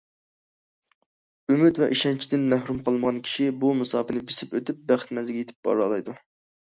ئۈمىد 1.51 1.81
ۋە 1.83 1.89
ئىشەنچتىن 1.95 2.47
مەھرۇم 2.53 2.79
قالمىغان 2.87 3.19
كىشى 3.29 3.47
بۇ 3.65 3.75
مۇساپىنى 3.83 4.25
بېسىپ 4.33 4.57
ئۆتۈپ 4.61 4.85
بەخت 4.93 5.15
مەنزىلىگە 5.19 5.45
يېتىپ 5.45 5.69
بارالايدۇ. 5.69 6.17